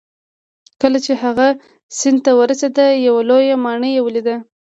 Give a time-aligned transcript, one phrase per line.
[0.81, 1.47] کله چې هغه
[1.97, 2.75] سیند ته ورسید
[3.07, 4.35] یوه لویه ماڼۍ یې ولیده.